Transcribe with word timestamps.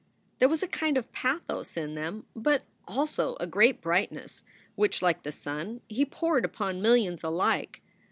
There 0.39 0.49
was 0.49 0.63
a 0.63 0.67
kind 0.67 0.97
of 0.97 1.11
pathos 1.11 1.77
in 1.77 1.93
them, 1.93 2.25
but 2.35 2.63
also 2.87 3.37
a 3.39 3.45
great 3.45 3.81
brightness, 3.81 4.41
which, 4.73 5.03
like 5.03 5.21
the 5.21 5.31
sun, 5.31 5.81
he 5.87 6.05
poured 6.05 6.43
upon 6.43 6.81
millions 6.81 7.23
alike. 7.23 7.83